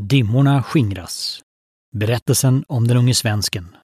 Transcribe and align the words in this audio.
Dimmorna 0.00 0.62
skingras. 0.62 1.40
Berättelsen 1.92 2.64
om 2.68 2.88
den 2.88 2.96
unge 2.96 3.14
svensken. 3.14 3.76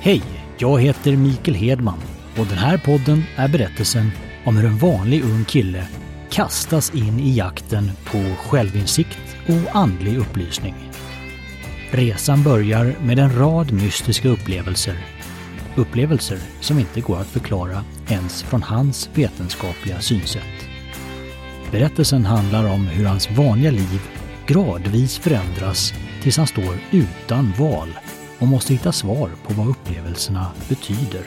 Hej, 0.00 0.22
jag 0.58 0.80
heter 0.80 1.16
Mikael 1.16 1.56
Hedman 1.56 2.00
och 2.38 2.46
den 2.46 2.58
här 2.58 2.78
podden 2.78 3.22
är 3.36 3.48
berättelsen 3.48 4.10
om 4.44 4.56
hur 4.56 4.66
en 4.66 4.78
vanlig 4.78 5.24
ung 5.24 5.44
kille 5.44 5.88
kastas 6.30 6.94
in 6.94 7.20
i 7.20 7.36
jakten 7.36 7.90
på 8.04 8.34
självinsikt 8.48 9.36
och 9.46 9.76
andlig 9.76 10.18
upplysning. 10.18 10.89
Resan 11.92 12.42
börjar 12.42 12.94
med 13.02 13.18
en 13.18 13.38
rad 13.38 13.72
mystiska 13.72 14.28
upplevelser. 14.28 14.98
Upplevelser 15.76 16.38
som 16.60 16.78
inte 16.78 17.00
går 17.00 17.20
att 17.20 17.26
förklara 17.26 17.84
ens 18.08 18.42
från 18.42 18.62
hans 18.62 19.10
vetenskapliga 19.14 20.00
synsätt. 20.00 20.68
Berättelsen 21.70 22.24
handlar 22.24 22.70
om 22.70 22.86
hur 22.86 23.04
hans 23.04 23.30
vanliga 23.30 23.70
liv 23.70 24.00
gradvis 24.46 25.18
förändras 25.18 25.92
tills 26.22 26.36
han 26.36 26.46
står 26.46 26.74
utan 26.90 27.52
val 27.58 27.88
och 28.38 28.48
måste 28.48 28.72
hitta 28.72 28.92
svar 28.92 29.30
på 29.46 29.54
vad 29.54 29.68
upplevelserna 29.68 30.46
betyder. 30.68 31.22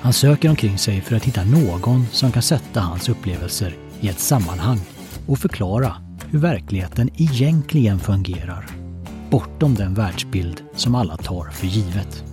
Han 0.00 0.12
söker 0.12 0.48
omkring 0.48 0.78
sig 0.78 1.00
för 1.00 1.16
att 1.16 1.24
hitta 1.24 1.44
någon 1.44 2.06
som 2.12 2.32
kan 2.32 2.42
sätta 2.42 2.80
hans 2.80 3.08
upplevelser 3.08 3.76
i 4.00 4.08
ett 4.08 4.20
sammanhang 4.20 4.80
och 5.26 5.38
förklara 5.38 5.96
hur 6.30 6.38
verkligheten 6.38 7.10
egentligen 7.16 7.98
fungerar, 7.98 8.85
bortom 9.30 9.74
den 9.74 9.94
världsbild 9.94 10.64
som 10.74 10.94
alla 10.94 11.16
tar 11.16 11.50
för 11.50 11.66
givet. 11.66 12.24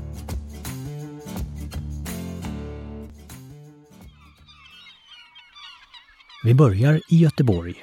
Vi 6.43 6.53
börjar 6.53 7.01
i 7.09 7.17
Göteborg. 7.17 7.75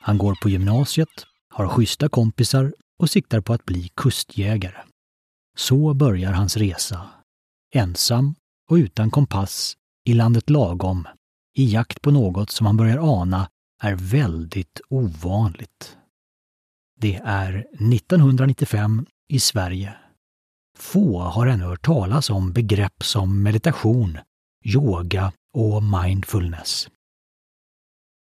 Han 0.00 0.18
går 0.18 0.34
på 0.42 0.48
gymnasiet, 0.48 1.26
har 1.50 1.68
schyssta 1.68 2.08
kompisar 2.08 2.74
och 2.98 3.10
siktar 3.10 3.40
på 3.40 3.52
att 3.52 3.64
bli 3.64 3.90
kustjägare. 3.94 4.82
Så 5.56 5.94
börjar 5.94 6.32
hans 6.32 6.56
resa. 6.56 7.10
Ensam 7.74 8.34
och 8.70 8.74
utan 8.74 9.10
kompass 9.10 9.76
i 10.04 10.14
landet 10.14 10.50
lagom 10.50 11.08
i 11.54 11.72
jakt 11.72 12.02
på 12.02 12.10
något 12.10 12.50
som 12.50 12.66
han 12.66 12.76
börjar 12.76 13.20
ana 13.20 13.48
är 13.82 13.94
väldigt 13.94 14.80
ovanligt. 14.88 15.96
Det 17.02 17.20
är 17.24 17.66
1995 17.92 19.06
i 19.28 19.40
Sverige. 19.40 19.94
Få 20.78 21.20
har 21.20 21.46
ännu 21.46 21.64
hört 21.64 21.84
talas 21.84 22.30
om 22.30 22.52
begrepp 22.52 23.04
som 23.04 23.42
meditation, 23.42 24.18
yoga 24.64 25.32
och 25.54 25.82
mindfulness. 25.82 26.88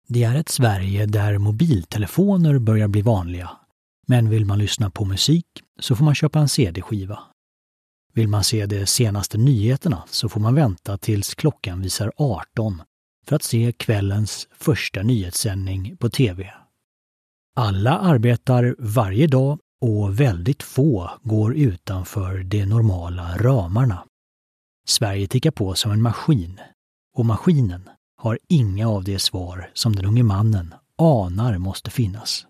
Det 0.08 0.24
är 0.24 0.36
ett 0.36 0.50
Sverige 0.50 1.06
där 1.06 1.38
mobiltelefoner 1.38 2.60
börjar 2.60 2.88
bli 2.88 3.02
vanliga. 3.02 3.50
Men 4.08 4.30
vill 4.30 4.46
man 4.46 4.60
lyssna 4.60 4.90
på 4.90 5.06
musik 5.06 5.48
så 5.80 5.96
får 5.96 6.06
man 6.06 6.16
köpa 6.16 6.40
en 6.40 6.50
CD-skiva. 6.50 7.20
Vill 8.14 8.28
man 8.28 8.44
se 8.44 8.66
de 8.66 8.86
senaste 8.86 9.38
nyheterna 9.38 10.04
så 10.08 10.30
får 10.30 10.40
man 10.40 10.56
vänta 10.56 10.98
tills 10.98 11.36
klockan 11.36 11.82
visar 11.82 12.12
18 12.18 12.82
för 13.26 13.36
att 13.36 13.44
se 13.44 13.72
kvällens 13.72 14.48
första 14.52 15.04
nyhetssändning 15.04 15.98
på 15.98 16.10
TV. 16.10 16.54
Alla 17.60 17.98
arbetar 17.98 18.76
varje 18.80 19.28
dag 19.28 19.60
och 19.82 20.20
väldigt 20.20 20.64
få 20.64 21.12
går 21.24 21.56
utanför 21.56 22.44
de 22.44 22.66
normala 22.66 23.38
ramarna. 23.38 24.06
Sverige 24.88 25.28
tickar 25.28 25.52
på 25.52 25.74
som 25.74 25.92
en 25.92 26.02
maskin 26.02 26.60
och 27.18 27.26
maskinen 27.26 27.90
har 28.18 28.40
inga 28.50 28.90
av 28.90 29.04
de 29.04 29.20
svar 29.20 29.70
som 29.74 29.96
den 29.96 30.06
unge 30.06 30.24
mannen 30.24 30.74
anar 30.98 31.58
måste 31.58 31.92
finnas. 31.92 32.46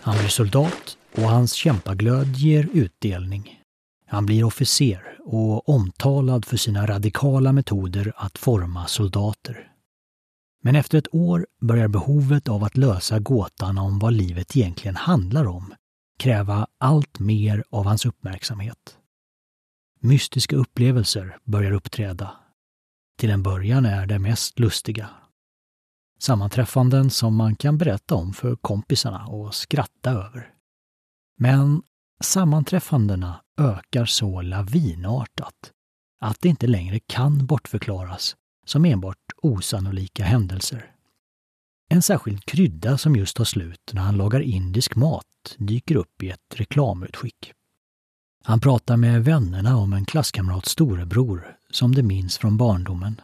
Han 0.00 0.18
blir 0.18 0.28
soldat 0.28 0.98
och 1.16 1.22
hans 1.22 1.52
kämpaglöd 1.52 2.36
ger 2.36 2.68
utdelning. 2.72 3.55
Han 4.06 4.26
blir 4.26 4.44
officer 4.44 5.18
och 5.24 5.68
omtalad 5.68 6.44
för 6.44 6.56
sina 6.56 6.86
radikala 6.86 7.52
metoder 7.52 8.12
att 8.16 8.38
forma 8.38 8.86
soldater. 8.86 9.72
Men 10.62 10.76
efter 10.76 10.98
ett 10.98 11.14
år 11.14 11.46
börjar 11.60 11.88
behovet 11.88 12.48
av 12.48 12.64
att 12.64 12.76
lösa 12.76 13.18
gåtan 13.18 13.78
om 13.78 13.98
vad 13.98 14.12
livet 14.12 14.56
egentligen 14.56 14.96
handlar 14.96 15.46
om 15.46 15.74
kräva 16.18 16.66
allt 16.78 17.18
mer 17.18 17.64
av 17.70 17.84
hans 17.84 18.06
uppmärksamhet. 18.06 18.98
Mystiska 20.00 20.56
upplevelser 20.56 21.38
börjar 21.44 21.72
uppträda. 21.72 22.36
Till 23.18 23.30
en 23.30 23.42
början 23.42 23.86
är 23.86 24.06
det 24.06 24.18
mest 24.18 24.58
lustiga. 24.58 25.10
Sammanträffanden 26.18 27.10
som 27.10 27.36
man 27.36 27.56
kan 27.56 27.78
berätta 27.78 28.14
om 28.14 28.32
för 28.32 28.56
kompisarna 28.56 29.26
och 29.26 29.54
skratta 29.54 30.10
över. 30.10 30.50
Men 31.38 31.82
sammanträffandena 32.20 33.40
ökar 33.56 34.04
så 34.04 34.42
lavinartat 34.42 35.72
att 36.20 36.40
det 36.40 36.48
inte 36.48 36.66
längre 36.66 37.00
kan 37.06 37.46
bortförklaras 37.46 38.36
som 38.66 38.84
enbart 38.84 39.32
osannolika 39.42 40.24
händelser. 40.24 40.92
En 41.88 42.02
särskild 42.02 42.44
krydda 42.44 42.98
som 42.98 43.16
just 43.16 43.36
tar 43.36 43.44
slut 43.44 43.90
när 43.92 44.02
han 44.02 44.16
lagar 44.16 44.40
indisk 44.40 44.96
mat 44.96 45.56
dyker 45.58 45.96
upp 45.96 46.22
i 46.22 46.30
ett 46.30 46.54
reklamutskick. 46.54 47.52
Han 48.44 48.60
pratar 48.60 48.96
med 48.96 49.24
vännerna 49.24 49.76
om 49.76 49.92
en 49.92 50.04
klasskamrats 50.04 50.70
storebror 50.70 51.56
som 51.70 51.94
de 51.94 52.02
minns 52.02 52.38
från 52.38 52.56
barndomen. 52.56 53.20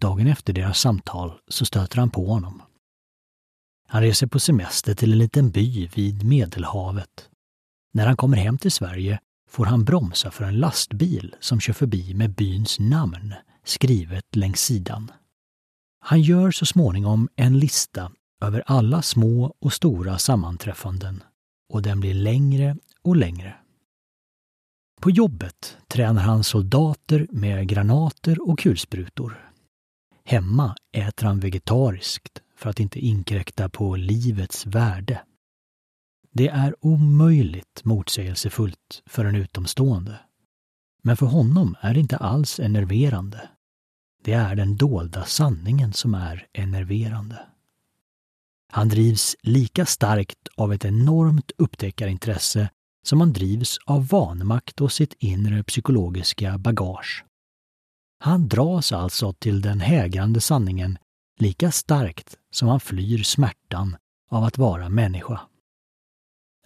Dagen 0.00 0.26
efter 0.26 0.52
deras 0.52 0.78
samtal 0.78 1.40
så 1.48 1.64
stöter 1.64 1.98
han 1.98 2.10
på 2.10 2.26
honom. 2.26 2.62
Han 3.88 4.02
reser 4.02 4.26
på 4.26 4.40
semester 4.40 4.94
till 4.94 5.12
en 5.12 5.18
liten 5.18 5.50
by 5.50 5.86
vid 5.86 6.24
Medelhavet. 6.24 7.28
När 7.92 8.06
han 8.06 8.16
kommer 8.16 8.36
hem 8.36 8.58
till 8.58 8.72
Sverige 8.72 9.20
får 9.58 9.66
han 9.66 9.84
bromsa 9.84 10.30
för 10.30 10.44
en 10.44 10.58
lastbil 10.58 11.34
som 11.40 11.60
kör 11.60 11.72
förbi 11.72 12.14
med 12.14 12.34
byns 12.34 12.80
namn 12.80 13.34
skrivet 13.64 14.36
längs 14.36 14.60
sidan. 14.60 15.12
Han 16.00 16.22
gör 16.22 16.50
så 16.50 16.66
småningom 16.66 17.28
en 17.36 17.58
lista 17.58 18.12
över 18.40 18.62
alla 18.66 19.02
små 19.02 19.54
och 19.60 19.72
stora 19.72 20.18
sammanträffanden 20.18 21.22
och 21.72 21.82
den 21.82 22.00
blir 22.00 22.14
längre 22.14 22.76
och 23.02 23.16
längre. 23.16 23.56
På 25.00 25.10
jobbet 25.10 25.76
tränar 25.88 26.22
han 26.22 26.44
soldater 26.44 27.26
med 27.30 27.68
granater 27.68 28.48
och 28.50 28.58
kulsprutor. 28.58 29.50
Hemma 30.24 30.76
äter 30.92 31.26
han 31.26 31.40
vegetariskt 31.40 32.42
för 32.56 32.70
att 32.70 32.80
inte 32.80 32.98
inkräkta 32.98 33.68
på 33.68 33.96
livets 33.96 34.66
värde. 34.66 35.22
Det 36.38 36.48
är 36.48 36.74
omöjligt 36.80 37.84
motsägelsefullt 37.84 39.02
för 39.06 39.24
en 39.24 39.34
utomstående. 39.34 40.20
Men 41.02 41.16
för 41.16 41.26
honom 41.26 41.76
är 41.80 41.94
det 41.94 42.00
inte 42.00 42.16
alls 42.16 42.60
enerverande. 42.60 43.48
Det 44.24 44.32
är 44.32 44.54
den 44.54 44.76
dolda 44.76 45.24
sanningen 45.24 45.92
som 45.92 46.14
är 46.14 46.46
enerverande. 46.52 47.46
Han 48.72 48.88
drivs 48.88 49.36
lika 49.42 49.86
starkt 49.86 50.48
av 50.56 50.72
ett 50.72 50.84
enormt 50.84 51.50
upptäckarintresse 51.58 52.70
som 53.02 53.20
han 53.20 53.32
drivs 53.32 53.78
av 53.86 54.08
vanmakt 54.08 54.80
och 54.80 54.92
sitt 54.92 55.14
inre 55.18 55.62
psykologiska 55.62 56.58
bagage. 56.58 57.24
Han 58.18 58.48
dras 58.48 58.92
alltså 58.92 59.32
till 59.32 59.60
den 59.60 59.80
hägrande 59.80 60.40
sanningen 60.40 60.98
lika 61.38 61.70
starkt 61.70 62.36
som 62.50 62.68
han 62.68 62.80
flyr 62.80 63.22
smärtan 63.22 63.96
av 64.30 64.44
att 64.44 64.58
vara 64.58 64.88
människa. 64.88 65.40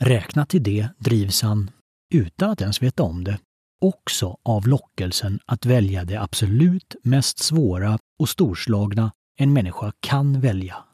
Räknat 0.04 0.49
till 0.49 0.62
det 0.62 0.88
drivs 0.99 1.43
han, 1.43 1.70
utan 2.14 2.50
att 2.50 2.60
ens 2.60 2.82
veta 2.82 3.02
om 3.02 3.25
det, 3.25 3.38
också 3.81 4.37
av 4.43 4.66
lockelsen 4.66 5.40
att 5.46 5.66
välja 5.66 6.04
det 6.04 6.16
absolut 6.16 6.94
mest 7.02 7.38
svåra 7.38 7.99
och 8.19 8.28
storslagna 8.28 9.12
en 9.37 9.52
människa 9.52 9.93
kan 10.00 10.40
välja, 10.40 10.84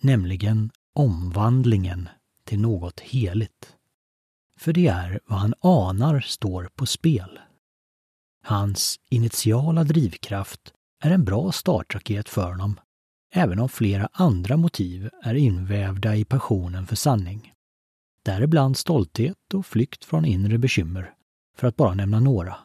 nämligen 0.00 0.70
omvandlingen 0.94 2.08
till 2.46 2.60
något 2.60 3.00
heligt. 3.00 3.76
För 4.60 4.72
det 4.72 4.86
är 4.86 5.20
vad 5.26 5.38
han 5.38 5.54
anar 5.60 6.20
står 6.20 6.68
på 6.74 6.86
spel. 6.86 7.38
Hans 8.42 9.00
initiala 9.10 9.84
drivkraft 9.84 10.72
är 11.02 11.10
en 11.10 11.24
bra 11.24 11.52
startraket 11.52 12.28
för 12.28 12.50
honom, 12.50 12.80
även 13.34 13.58
om 13.58 13.68
flera 13.68 14.08
andra 14.12 14.56
motiv 14.56 15.10
är 15.22 15.34
invävda 15.34 16.16
i 16.16 16.24
passionen 16.24 16.86
för 16.86 16.96
sanning. 16.96 17.50
Däribland 18.24 18.76
stolthet 18.76 19.54
och 19.54 19.66
flykt 19.66 20.04
från 20.04 20.24
inre 20.24 20.58
bekymmer, 20.58 21.14
för 21.56 21.66
att 21.66 21.76
bara 21.76 21.94
nämna 21.94 22.20
några. 22.20 22.56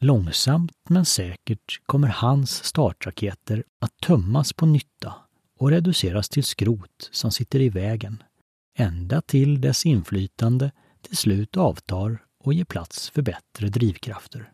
Långsamt 0.00 0.72
men 0.88 1.04
säkert 1.04 1.80
kommer 1.86 2.08
hans 2.08 2.64
startraketer 2.64 3.64
att 3.80 3.96
tömmas 4.00 4.52
på 4.52 4.66
nytta 4.66 5.14
och 5.58 5.70
reduceras 5.70 6.28
till 6.28 6.44
skrot 6.44 7.08
som 7.10 7.32
sitter 7.32 7.60
i 7.60 7.68
vägen, 7.68 8.22
ända 8.76 9.20
till 9.20 9.60
dess 9.60 9.86
inflytande 9.86 10.72
till 11.02 11.16
slut 11.16 11.56
avtar 11.56 12.24
och 12.44 12.54
ger 12.54 12.64
plats 12.64 13.10
för 13.10 13.22
bättre 13.22 13.68
drivkrafter. 13.68 14.52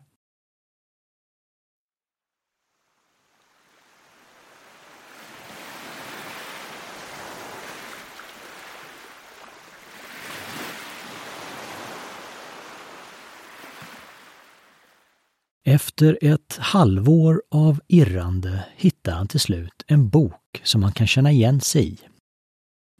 Efter 15.75 16.17
ett 16.21 16.57
halvår 16.57 17.43
av 17.51 17.81
irrande 17.87 18.65
hittar 18.75 19.11
han 19.11 19.27
till 19.27 19.39
slut 19.39 19.83
en 19.87 20.09
bok 20.09 20.61
som 20.63 20.83
han 20.83 20.91
kan 20.91 21.07
känna 21.07 21.31
igen 21.31 21.61
sig 21.61 21.93
i. 21.93 21.99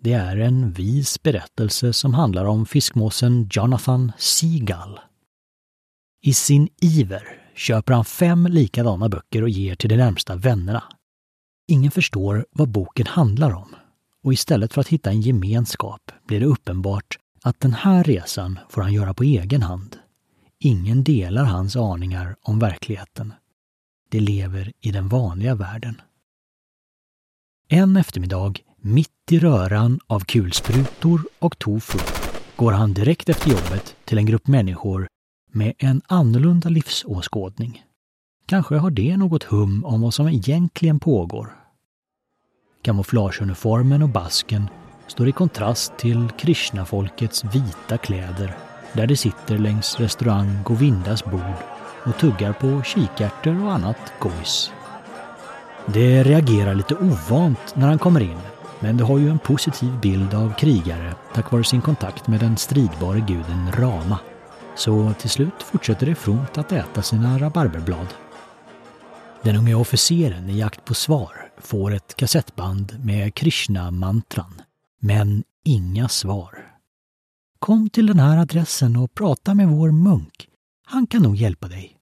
Det 0.01 0.13
är 0.13 0.37
en 0.37 0.71
vis 0.71 1.23
berättelse 1.23 1.93
som 1.93 2.13
handlar 2.13 2.45
om 2.45 2.65
fiskmåsen 2.65 3.49
Jonathan 3.51 4.11
Seagull. 4.17 4.99
I 6.21 6.33
sin 6.33 6.69
iver 6.81 7.41
köper 7.55 7.93
han 7.93 8.05
fem 8.05 8.47
likadana 8.47 9.09
böcker 9.09 9.41
och 9.41 9.49
ger 9.49 9.75
till 9.75 9.89
de 9.89 9.97
närmsta 9.97 10.35
vännerna. 10.35 10.83
Ingen 11.67 11.91
förstår 11.91 12.45
vad 12.51 12.69
boken 12.69 13.07
handlar 13.07 13.51
om 13.53 13.75
och 14.23 14.33
istället 14.33 14.73
för 14.73 14.81
att 14.81 14.87
hitta 14.87 15.09
en 15.09 15.21
gemenskap 15.21 16.11
blir 16.27 16.39
det 16.39 16.45
uppenbart 16.45 17.17
att 17.41 17.59
den 17.59 17.73
här 17.73 18.03
resan 18.03 18.59
får 18.69 18.81
han 18.81 18.93
göra 18.93 19.13
på 19.13 19.23
egen 19.23 19.61
hand. 19.61 19.97
Ingen 20.59 21.03
delar 21.03 21.43
hans 21.43 21.75
aningar 21.75 22.35
om 22.41 22.59
verkligheten. 22.59 23.33
De 24.09 24.19
lever 24.19 24.71
i 24.81 24.91
den 24.91 25.07
vanliga 25.07 25.55
världen. 25.55 26.01
En 27.67 27.97
eftermiddag, 27.97 28.53
mitt 28.77 29.31
i 29.31 29.39
röran 29.39 29.99
av 30.07 30.19
kulsprutor 30.19 31.21
och 31.39 31.59
tofu, 31.59 31.99
går 32.55 32.71
han 32.71 32.93
direkt 32.93 33.29
efter 33.29 33.49
jobbet 33.49 33.95
till 34.05 34.17
en 34.17 34.25
grupp 34.25 34.47
människor 34.47 35.07
med 35.51 35.73
en 35.77 36.01
annorlunda 36.07 36.69
livsåskådning. 36.69 37.83
Kanske 38.45 38.75
har 38.75 38.91
det 38.91 39.17
något 39.17 39.43
hum 39.43 39.85
om 39.85 40.01
vad 40.01 40.13
som 40.13 40.27
egentligen 40.27 40.99
pågår. 40.99 41.55
Kamouflageuniformen 42.81 44.03
och 44.03 44.09
basken 44.09 44.69
står 45.07 45.27
i 45.27 45.31
kontrast 45.31 45.97
till 45.97 46.29
Krishna-folkets 46.29 47.43
vita 47.43 47.97
kläder 47.97 48.57
där 48.95 49.07
de 49.07 49.17
sitter 49.17 49.57
längs 49.57 49.99
restaurang 49.99 50.59
Govindas 50.63 51.25
bord 51.25 51.55
och 52.05 52.17
tuggar 52.17 52.53
på 52.53 52.83
kikärtor 52.83 53.65
och 53.65 53.73
annat 53.73 54.13
gojs. 54.19 54.71
Det 55.85 56.23
reagerar 56.23 56.75
lite 56.75 56.95
ovant 56.95 57.75
när 57.75 57.87
han 57.87 57.99
kommer 57.99 58.21
in, 58.21 58.39
men 58.79 58.97
det 58.97 59.03
har 59.03 59.19
ju 59.19 59.29
en 59.29 59.39
positiv 59.39 59.99
bild 59.99 60.33
av 60.33 60.53
krigare 60.53 61.15
tack 61.33 61.51
vare 61.51 61.63
sin 61.63 61.81
kontakt 61.81 62.27
med 62.27 62.39
den 62.39 62.57
stridbare 62.57 63.19
guden 63.19 63.71
Rama. 63.71 64.19
Så 64.75 65.13
till 65.19 65.29
slut 65.29 65.63
fortsätter 65.63 66.05
det 66.05 66.15
fromt 66.15 66.57
att 66.57 66.71
äta 66.71 67.01
sina 67.01 67.39
rabarberblad. 67.39 68.07
Den 69.41 69.55
unge 69.55 69.75
officeren 69.75 70.49
i 70.49 70.59
jakt 70.59 70.85
på 70.85 70.93
svar 70.93 71.51
får 71.57 71.93
ett 71.93 72.15
kassettband 72.15 72.99
med 73.03 73.33
Krishna-mantran, 73.35 74.61
men 74.99 75.43
inga 75.65 76.09
svar. 76.09 76.64
Kom 77.65 77.89
till 77.89 78.05
den 78.05 78.19
här 78.19 78.37
adressen 78.37 78.95
och 78.95 79.13
prata 79.13 79.53
med 79.53 79.67
vår 79.67 79.91
munk. 79.91 80.49
Han 80.85 81.07
kan 81.07 81.21
nog 81.21 81.35
hjälpa 81.35 81.67
dig, 81.67 81.97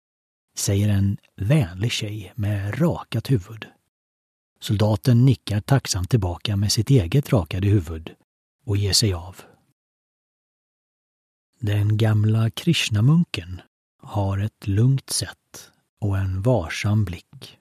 säger 0.57 0.89
en 0.89 1.17
vänlig 1.35 1.91
tjej 1.91 2.33
med 2.35 2.81
rakat 2.81 3.31
huvud. 3.31 3.65
Soldaten 4.59 5.25
nickar 5.25 5.61
tacksamt 5.61 6.09
tillbaka 6.09 6.55
med 6.55 6.71
sitt 6.71 6.89
eget 6.89 7.33
rakade 7.33 7.67
huvud 7.67 8.11
och 8.65 8.77
ger 8.77 8.93
sig 8.93 9.13
av. 9.13 9.41
Den 11.59 11.97
gamla 11.97 12.49
Krishnamunken 12.49 13.61
har 14.01 14.37
ett 14.37 14.67
lugnt 14.67 15.09
sätt 15.09 15.71
och 16.01 16.17
en 16.17 16.41
varsam 16.41 17.05
blick. 17.05 17.57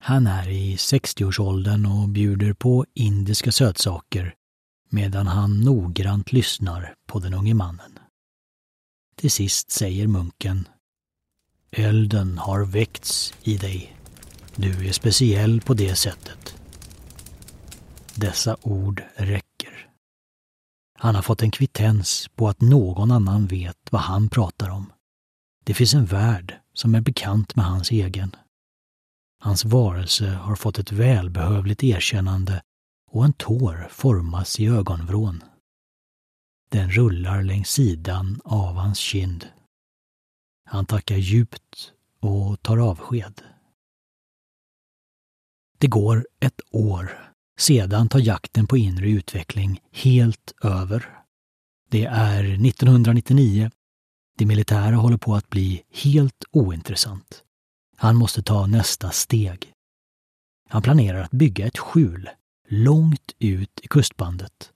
Han 0.00 0.26
är 0.26 0.48
i 0.48 0.76
60-årsåldern 0.76 1.86
och 1.86 2.08
bjuder 2.08 2.52
på 2.52 2.86
indiska 2.94 3.52
sötsaker 3.52 4.34
medan 4.88 5.26
han 5.26 5.60
noggrant 5.60 6.32
lyssnar 6.32 6.94
på 7.06 7.18
den 7.18 7.34
unge 7.34 7.54
mannen. 7.54 7.98
Till 9.16 9.30
sist 9.30 9.70
säger 9.70 10.06
munken 10.06 10.68
Elden 11.70 12.38
har 12.38 12.64
väckts 12.64 13.34
i 13.42 13.56
dig. 13.56 13.96
Du 14.56 14.88
är 14.88 14.92
speciell 14.92 15.60
på 15.60 15.74
det 15.74 15.94
sättet. 15.94 16.56
Dessa 18.14 18.56
ord 18.62 19.02
räcker. 19.14 19.90
Han 20.98 21.14
har 21.14 21.22
fått 21.22 21.42
en 21.42 21.50
kvittens 21.50 22.28
på 22.34 22.48
att 22.48 22.60
någon 22.60 23.10
annan 23.10 23.46
vet 23.46 23.78
vad 23.90 24.02
han 24.02 24.28
pratar 24.28 24.70
om. 24.70 24.92
Det 25.64 25.74
finns 25.74 25.94
en 25.94 26.06
värld 26.06 26.60
som 26.74 26.94
är 26.94 27.00
bekant 27.00 27.56
med 27.56 27.64
hans 27.64 27.90
egen. 27.90 28.36
Hans 29.40 29.64
varelse 29.64 30.26
har 30.26 30.56
fått 30.56 30.78
ett 30.78 30.92
välbehövligt 30.92 31.84
erkännande 31.84 32.62
och 33.16 33.24
en 33.24 33.32
tår 33.32 33.88
formas 33.90 34.60
i 34.60 34.66
ögonvrån. 34.66 35.44
Den 36.68 36.90
rullar 36.90 37.42
längs 37.42 37.68
sidan 37.68 38.40
av 38.44 38.74
hans 38.74 38.98
kind. 38.98 39.46
Han 40.64 40.86
tackar 40.86 41.16
djupt 41.16 41.92
och 42.20 42.62
tar 42.62 42.78
avsked. 42.78 43.42
Det 45.78 45.86
går 45.86 46.26
ett 46.40 46.60
år. 46.70 47.32
Sedan 47.58 48.08
tar 48.08 48.18
jakten 48.18 48.66
på 48.66 48.76
inre 48.76 49.10
utveckling 49.10 49.80
helt 49.92 50.54
över. 50.62 51.18
Det 51.90 52.04
är 52.04 52.44
1999. 52.44 53.70
Det 54.38 54.46
militära 54.46 54.96
håller 54.96 55.18
på 55.18 55.34
att 55.34 55.50
bli 55.50 55.82
helt 55.90 56.44
ointressant. 56.52 57.44
Han 57.96 58.16
måste 58.16 58.42
ta 58.42 58.66
nästa 58.66 59.10
steg. 59.10 59.72
Han 60.68 60.82
planerar 60.82 61.22
att 61.22 61.30
bygga 61.30 61.66
ett 61.66 61.78
skjul 61.78 62.30
långt 62.68 63.34
ut 63.38 63.80
i 63.82 63.88
kustbandet. 63.88 64.72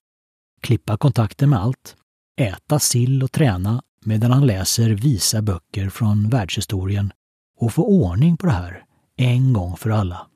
Klippa 0.61 0.97
kontakten 0.97 1.51
med 1.51 1.59
allt, 1.59 1.97
äta 2.41 2.79
sill 2.79 3.23
och 3.23 3.33
träna 3.33 3.83
medan 4.05 4.31
han 4.31 4.47
läser 4.47 4.91
visa 4.91 5.43
böcker 5.43 5.89
från 5.89 6.29
världshistorien 6.29 7.13
och 7.57 7.73
få 7.73 7.85
ordning 7.85 8.37
på 8.37 8.47
det 8.47 8.53
här 8.53 8.85
en 9.17 9.53
gång 9.53 9.77
för 9.77 9.91
alla. 9.91 10.27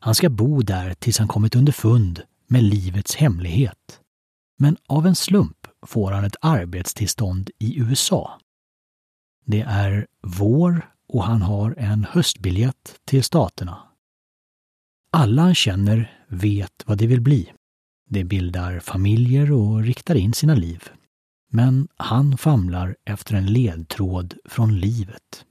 Han 0.00 0.14
ska 0.14 0.30
bo 0.30 0.62
där 0.62 0.94
tills 0.94 1.18
han 1.18 1.28
kommit 1.28 1.54
underfund 1.54 2.22
med 2.46 2.62
livets 2.62 3.16
hemlighet. 3.16 4.00
Men 4.58 4.76
av 4.86 5.06
en 5.06 5.14
slump 5.14 5.66
får 5.86 6.12
han 6.12 6.24
ett 6.24 6.36
arbetstillstånd 6.40 7.50
i 7.58 7.78
USA. 7.78 8.40
Det 9.44 9.60
är 9.60 10.06
vår 10.22 10.90
och 11.08 11.24
han 11.24 11.42
har 11.42 11.74
en 11.78 12.04
höstbiljett 12.10 13.00
till 13.04 13.24
Staterna. 13.24 13.82
Alla 15.12 15.42
han 15.42 15.54
känner 15.54 16.17
vet 16.28 16.82
vad 16.86 16.98
de 16.98 17.06
vill 17.06 17.20
bli. 17.20 17.52
De 18.08 18.24
bildar 18.24 18.80
familjer 18.80 19.52
och 19.52 19.82
riktar 19.82 20.14
in 20.14 20.32
sina 20.32 20.54
liv. 20.54 20.88
Men 21.50 21.88
han 21.96 22.38
famlar 22.38 22.96
efter 23.04 23.34
en 23.34 23.46
ledtråd 23.46 24.34
från 24.44 24.78
livet. 24.78 25.44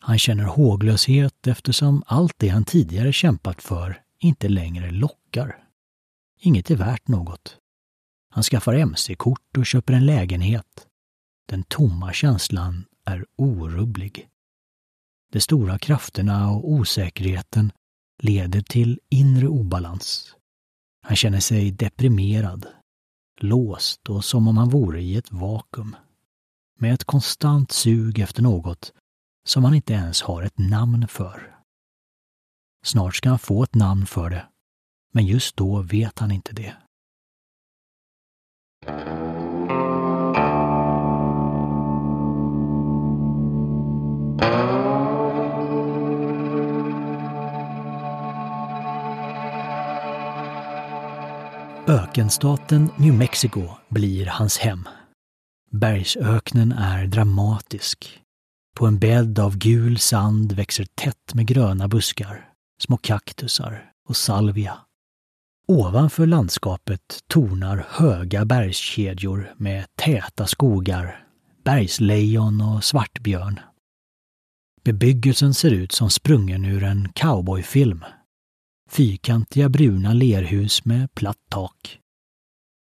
Han 0.00 0.18
känner 0.18 0.44
håglöshet 0.44 1.46
eftersom 1.46 2.02
allt 2.06 2.34
det 2.36 2.48
han 2.48 2.64
tidigare 2.64 3.12
kämpat 3.12 3.62
för 3.62 4.02
inte 4.18 4.48
längre 4.48 4.90
lockar. 4.90 5.64
Inget 6.40 6.70
är 6.70 6.76
värt 6.76 7.08
något. 7.08 7.58
Han 8.30 8.42
skaffar 8.42 8.74
mc-kort 8.74 9.56
och 9.58 9.66
köper 9.66 9.92
en 9.92 10.06
lägenhet. 10.06 10.86
Den 11.48 11.64
tomma 11.64 12.12
känslan 12.12 12.84
är 13.04 13.24
orubblig. 13.36 14.28
De 15.32 15.40
stora 15.40 15.78
krafterna 15.78 16.50
och 16.50 16.70
osäkerheten 16.70 17.72
leder 18.18 18.60
till 18.60 19.00
inre 19.10 19.48
obalans. 19.48 20.36
Han 21.02 21.16
känner 21.16 21.40
sig 21.40 21.70
deprimerad, 21.70 22.66
låst 23.40 24.08
och 24.08 24.24
som 24.24 24.48
om 24.48 24.56
han 24.56 24.68
vore 24.68 25.00
i 25.02 25.16
ett 25.16 25.32
vakuum. 25.32 25.96
Med 26.78 26.94
ett 26.94 27.04
konstant 27.04 27.72
sug 27.72 28.18
efter 28.18 28.42
något 28.42 28.92
som 29.46 29.64
han 29.64 29.74
inte 29.74 29.92
ens 29.92 30.22
har 30.22 30.42
ett 30.42 30.58
namn 30.58 31.08
för. 31.08 31.56
Snart 32.84 33.14
ska 33.14 33.28
han 33.28 33.38
få 33.38 33.62
ett 33.62 33.74
namn 33.74 34.06
för 34.06 34.30
det, 34.30 34.48
men 35.12 35.26
just 35.26 35.56
då 35.56 35.82
vet 35.82 36.18
han 36.18 36.30
inte 36.30 36.52
det. 36.52 36.76
Ökenstaten 51.88 52.90
New 52.96 53.14
Mexico 53.14 53.68
blir 53.88 54.26
hans 54.26 54.58
hem. 54.58 54.88
Bergsöknen 55.70 56.72
är 56.72 57.06
dramatisk. 57.06 58.20
På 58.76 58.86
en 58.86 58.98
bädd 58.98 59.38
av 59.38 59.58
gul 59.58 59.98
sand 59.98 60.52
växer 60.52 60.86
tätt 60.94 61.34
med 61.34 61.46
gröna 61.46 61.88
buskar, 61.88 62.48
små 62.82 62.96
kaktusar, 62.96 63.92
och 64.08 64.16
salvia. 64.16 64.78
Ovanför 65.68 66.26
landskapet 66.26 67.20
tornar 67.28 67.86
höga 67.90 68.44
bergskedjor 68.44 69.54
med 69.56 69.84
täta 69.96 70.46
skogar, 70.46 71.24
bergslejon 71.64 72.60
och 72.60 72.84
svartbjörn. 72.84 73.60
Bebyggelsen 74.84 75.54
ser 75.54 75.70
ut 75.70 75.92
som 75.92 76.10
sprungen 76.10 76.64
ur 76.64 76.84
en 76.84 77.08
cowboyfilm. 77.12 78.04
Fyrkantiga 78.88 79.68
bruna 79.68 80.12
lerhus 80.12 80.84
med 80.84 81.14
platt 81.14 81.38
tak. 81.48 82.00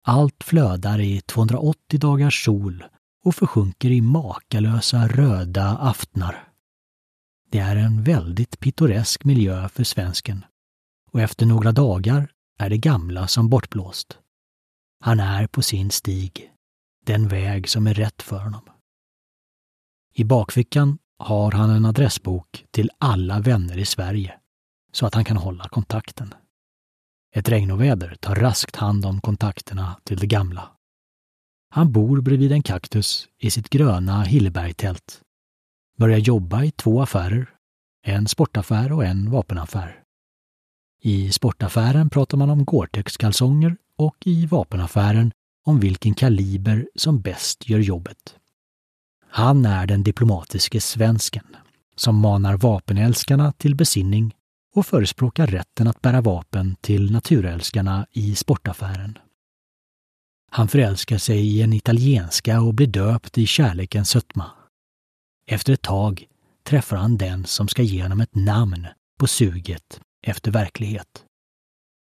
Allt 0.07 0.45
flödar 0.45 1.01
i 1.01 1.21
280 1.21 2.01
dagars 2.01 2.45
sol 2.45 2.85
och 3.25 3.35
försjunker 3.35 3.91
i 3.91 4.01
makalösa 4.01 5.09
röda 5.09 5.65
aftnar. 5.65 6.49
Det 7.51 7.59
är 7.59 7.77
en 7.77 8.03
väldigt 8.03 8.61
pittoresk 8.61 9.25
miljö 9.25 9.69
för 9.69 9.85
svensken 9.85 10.45
och 11.11 11.21
efter 11.21 11.47
några 11.47 11.73
dagar 11.73 12.33
är 12.59 12.71
det 12.71 12.79
gamla 12.79 13.29
som 13.29 13.49
bortblåst. 13.49 14.19
Han 15.01 15.21
är 15.21 15.47
på 15.47 15.63
sin 15.63 15.91
stig, 15.91 16.51
den 17.07 17.29
väg 17.29 17.69
som 17.69 17.87
är 17.87 17.95
rätt 17.95 18.23
för 18.23 18.39
honom. 18.39 18.63
I 20.15 20.25
bakfickan 20.25 20.99
har 21.19 21.53
han 21.53 21.71
en 21.71 21.85
adressbok 21.85 22.65
till 22.71 22.91
alla 22.99 23.41
vänner 23.41 23.79
i 23.79 23.85
Sverige 23.85 24.40
så 24.93 25.07
att 25.07 25.15
han 25.15 25.25
kan 25.25 25.37
hålla 25.37 25.69
kontakten. 25.69 26.35
Ett 27.35 27.49
regnoväder 27.49 28.15
tar 28.21 28.35
raskt 28.35 28.77
hand 28.77 29.07
om 29.07 29.21
kontakterna 29.21 29.97
till 30.05 30.19
det 30.19 30.27
gamla. 30.27 30.71
Han 31.71 31.93
bor 31.93 32.21
bredvid 32.21 32.53
en 32.53 32.63
kaktus 32.63 33.29
i 33.39 33.51
sitt 33.51 33.71
gröna 33.71 34.23
Hillebergtält. 34.23 35.21
Börjar 35.99 36.19
jobba 36.19 36.65
i 36.65 36.71
två 36.71 37.03
affärer, 37.03 37.51
en 38.03 38.29
sportaffär 38.29 38.93
och 38.93 39.05
en 39.05 39.31
vapenaffär. 39.31 40.03
I 41.03 41.33
sportaffären 41.33 42.11
pratar 42.11 42.39
man 42.39 42.51
om 42.51 42.65
Gore-Tex-kalsonger 42.65 43.77
och 43.97 44.17
i 44.25 44.47
vapenaffären 44.47 45.33
om 45.65 45.81
vilken 45.81 46.15
kaliber 46.15 46.89
som 46.95 47.21
bäst 47.21 47.69
gör 47.69 47.79
jobbet. 47.79 48.37
Han 49.29 49.67
är 49.67 49.87
den 49.87 50.03
diplomatiske 50.03 50.81
svensken 50.81 51.57
som 51.97 52.17
manar 52.17 52.57
vapenälskarna 52.57 53.53
till 53.53 53.75
besinning 53.75 54.35
och 54.75 54.87
förespråkar 54.87 55.47
rätten 55.47 55.87
att 55.87 56.03
bära 56.03 56.21
vapen 56.21 56.77
till 56.81 57.13
naturälskarna 57.13 58.07
i 58.11 58.35
sportaffären. 58.35 59.19
Han 60.51 60.69
förälskar 60.69 61.19
sig 61.19 61.41
i 61.41 61.63
en 61.63 61.73
italienska 61.73 62.61
och 62.61 62.75
blir 62.75 62.87
döpt 62.87 63.39
i 63.39 63.47
kärlekens 63.47 64.11
sötma. 64.11 64.51
Efter 65.47 65.73
ett 65.73 65.83
tag 65.83 66.27
träffar 66.65 66.97
han 66.97 67.17
den 67.17 67.45
som 67.45 67.69
ska 67.69 67.83
ge 67.83 68.03
honom 68.03 68.21
ett 68.21 68.35
namn 68.35 68.87
på 69.19 69.27
suget 69.27 70.01
efter 70.23 70.51
verklighet. 70.51 71.25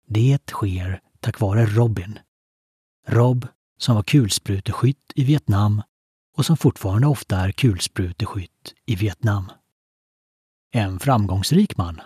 Det 0.07 0.39
sker 0.51 1.01
tack 1.21 1.41
vare 1.41 1.67
Robin. 1.67 2.19
Rob, 3.09 3.47
som 3.79 3.95
var 3.95 4.03
kulspruteskytt 4.03 5.13
i 5.15 5.25
Vietnam 5.25 5.83
och 6.37 6.47
som 6.47 6.57
fortfarande 6.57 7.07
ofta 7.07 7.37
är 7.37 7.53
kulspruteskytt 7.53 8.75
i 8.87 8.97
Vietnam. 8.97 9.53
En 10.73 10.99
framgångsrik 10.99 11.77
man, 11.77 12.01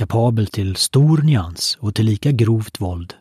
kapabel 0.00 0.46
till 0.46 0.76
stor 0.76 1.18
nyans 1.18 1.78
och 1.80 1.94
till 1.94 2.06
lika 2.06 2.32
grovt 2.32 2.80
våld. 2.80 3.14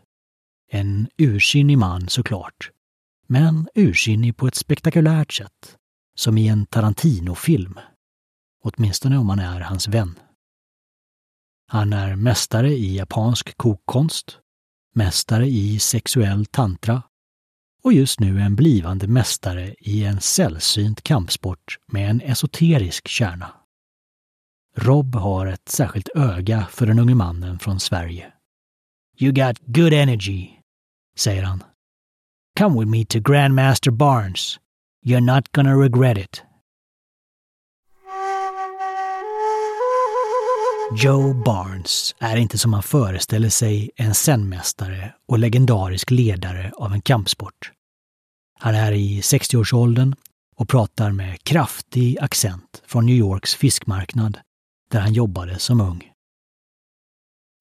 En 0.72 1.08
ursinnig 1.18 1.78
man 1.78 2.10
såklart, 2.10 2.72
men 3.28 3.68
ursinnig 3.76 4.38
på 4.38 4.48
ett 4.48 4.56
spektakulärt 4.56 5.34
sätt, 5.34 5.78
som 6.16 6.38
i 6.38 6.48
en 6.48 6.66
Tarantino-film. 6.66 7.80
Åtminstone 8.64 9.18
om 9.18 9.28
man 9.28 9.40
är 9.40 9.60
hans 9.60 9.88
vän. 9.88 10.20
Han 11.68 11.94
är 11.94 12.16
mästare 12.16 12.70
i 12.70 12.96
japansk 12.96 13.58
kokkonst, 13.58 14.38
mästare 14.96 15.48
i 15.48 15.80
sexuell 15.80 16.46
tantra 16.46 17.02
och 17.84 17.94
just 17.94 18.20
nu 18.20 18.42
en 18.42 18.56
blivande 18.56 19.08
mästare 19.08 19.76
i 19.80 20.04
en 20.04 20.22
sällsynt 20.22 21.02
kampsport 21.02 21.78
med 21.88 22.10
en 22.10 22.22
esoterisk 22.22 23.08
kärna. 23.08 23.59
Rob 24.76 25.16
har 25.16 25.46
ett 25.46 25.70
särskilt 25.70 26.10
öga 26.16 26.68
för 26.72 26.86
den 26.86 27.00
unge 27.00 27.16
mannen 27.16 27.60
från 27.60 27.80
Sverige. 27.80 28.34
You 29.20 29.32
got 29.32 29.60
good 29.66 29.94
energy, 29.94 30.50
säger 31.16 31.44
han. 31.44 31.64
Come 32.60 32.80
with 32.80 32.92
me 32.92 33.06
to 33.06 33.20
Grandmaster 33.20 33.92
Barnes. 33.92 34.60
You're 35.06 35.36
not 35.36 35.52
gonna 35.52 35.74
regret 35.74 36.18
it. 36.18 36.44
Joe 40.98 41.34
Barnes 41.34 42.16
är 42.20 42.38
inte 42.38 42.58
som 42.58 42.72
man 42.72 42.84
föreställer 42.84 43.50
sig 43.50 43.92
en 43.96 44.16
zenmästare 44.16 45.14
och 45.28 45.40
legendarisk 45.40 46.12
ledare 46.12 46.72
av 46.76 46.94
en 46.94 47.02
kampsport. 47.02 47.72
Han 48.60 48.76
är 48.76 48.92
i 48.92 49.22
60-årsåldern 49.22 50.16
och 50.56 50.70
pratar 50.70 51.12
med 51.12 51.44
kraftig 51.44 52.20
accent 52.20 52.84
från 52.86 53.06
New 53.06 53.16
Yorks 53.16 53.56
fiskmarknad 53.56 54.38
där 54.92 55.00
han 55.00 55.14
jobbade 55.14 55.60
som 55.60 55.82
ung. 55.82 56.12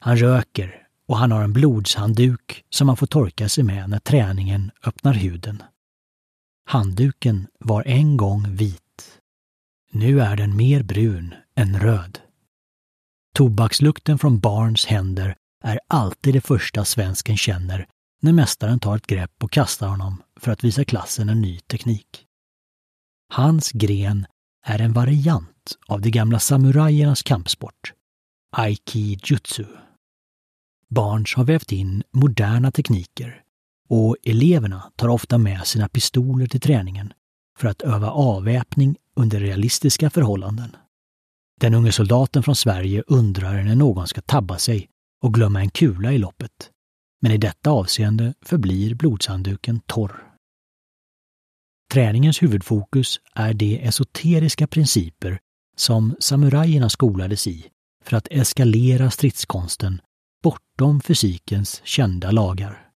Han 0.00 0.16
röker 0.16 0.86
och 1.06 1.16
han 1.16 1.32
har 1.32 1.42
en 1.42 1.52
blodshandduk 1.52 2.64
som 2.70 2.88
han 2.88 2.96
får 2.96 3.06
torka 3.06 3.48
sig 3.48 3.64
med 3.64 3.90
när 3.90 3.98
träningen 3.98 4.70
öppnar 4.84 5.14
huden. 5.14 5.62
Handduken 6.66 7.46
var 7.58 7.82
en 7.86 8.16
gång 8.16 8.54
vit. 8.54 9.20
Nu 9.90 10.20
är 10.20 10.36
den 10.36 10.56
mer 10.56 10.82
brun 10.82 11.34
än 11.54 11.80
röd. 11.80 12.18
Tobakslukten 13.34 14.18
från 14.18 14.40
Barnes 14.40 14.86
händer 14.86 15.36
är 15.64 15.80
alltid 15.88 16.34
det 16.34 16.40
första 16.40 16.84
svensken 16.84 17.36
känner 17.36 17.86
när 18.20 18.32
mästaren 18.32 18.80
tar 18.80 18.96
ett 18.96 19.06
grepp 19.06 19.42
och 19.42 19.52
kastar 19.52 19.88
honom 19.88 20.22
för 20.36 20.52
att 20.52 20.64
visa 20.64 20.84
klassen 20.84 21.28
en 21.28 21.40
ny 21.40 21.58
teknik. 21.58 22.24
Hans 23.32 23.72
gren 23.72 24.26
är 24.64 24.78
en 24.80 24.92
variant 24.92 25.76
av 25.86 26.00
de 26.00 26.10
gamla 26.10 26.38
samurajernas 26.38 27.22
kampsport, 27.22 27.92
Aiki-jutsu. 28.56 29.64
Barnes 30.90 31.34
har 31.34 31.44
vävt 31.44 31.72
in 31.72 32.02
moderna 32.10 32.70
tekniker 32.70 33.42
och 33.88 34.16
eleverna 34.22 34.92
tar 34.96 35.08
ofta 35.08 35.38
med 35.38 35.66
sina 35.66 35.88
pistoler 35.88 36.46
till 36.46 36.60
träningen 36.60 37.12
för 37.58 37.68
att 37.68 37.82
öva 37.82 38.10
avväpning 38.10 38.96
under 39.16 39.40
realistiska 39.40 40.10
förhållanden. 40.10 40.76
Den 41.60 41.74
unge 41.74 41.92
soldaten 41.92 42.42
från 42.42 42.56
Sverige 42.56 43.02
undrar 43.06 43.62
när 43.62 43.74
någon 43.74 44.06
ska 44.06 44.20
tabba 44.20 44.58
sig 44.58 44.88
och 45.22 45.34
glömma 45.34 45.60
en 45.60 45.70
kula 45.70 46.12
i 46.12 46.18
loppet. 46.18 46.70
Men 47.20 47.32
i 47.32 47.38
detta 47.38 47.70
avseende 47.70 48.34
förblir 48.42 48.94
blodshandduken 48.94 49.80
torr. 49.80 50.27
Träningens 51.92 52.42
huvudfokus 52.42 53.20
är 53.34 53.54
de 53.54 53.78
esoteriska 53.78 54.66
principer 54.66 55.38
som 55.76 56.16
samurajerna 56.20 56.88
skolades 56.88 57.46
i 57.46 57.66
för 58.04 58.16
att 58.16 58.28
eskalera 58.30 59.10
stridskonsten 59.10 60.00
bortom 60.42 61.00
fysikens 61.00 61.80
kända 61.84 62.30
lagar. 62.30 62.88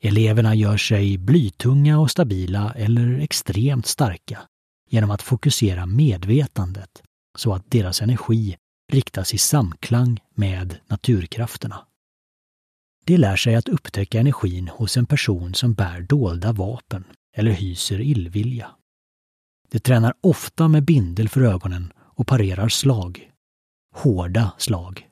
Eleverna 0.00 0.54
gör 0.54 0.76
sig 0.76 1.18
blytunga 1.18 1.98
och 1.98 2.10
stabila 2.10 2.72
eller 2.76 3.18
extremt 3.18 3.86
starka 3.86 4.42
genom 4.90 5.10
att 5.10 5.22
fokusera 5.22 5.86
medvetandet 5.86 7.02
så 7.38 7.54
att 7.54 7.70
deras 7.70 8.02
energi 8.02 8.56
riktas 8.92 9.34
i 9.34 9.38
samklang 9.38 10.20
med 10.34 10.76
naturkrafterna. 10.86 11.86
De 13.04 13.16
lär 13.16 13.36
sig 13.36 13.54
att 13.54 13.68
upptäcka 13.68 14.20
energin 14.20 14.68
hos 14.68 14.96
en 14.96 15.06
person 15.06 15.54
som 15.54 15.74
bär 15.74 16.00
dolda 16.00 16.52
vapen 16.52 17.04
eller 17.34 17.50
hyser 17.50 18.00
illvilja. 18.00 18.70
De 19.70 19.78
tränar 19.78 20.14
ofta 20.20 20.68
med 20.68 20.84
bindel 20.84 21.28
för 21.28 21.40
ögonen 21.40 21.92
och 21.98 22.26
parerar 22.26 22.68
slag. 22.68 23.30
Hårda 23.94 24.52
slag. 24.58 25.08